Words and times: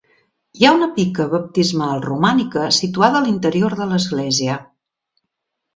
Hi 0.59 0.63
ha 0.67 0.71
una 0.77 0.87
pica 0.95 1.27
baptismal 1.33 2.01
romànica 2.07 2.65
situada 2.81 3.21
a 3.21 3.25
l'interior 3.29 3.79
de 3.83 3.91
l'església. 3.95 4.59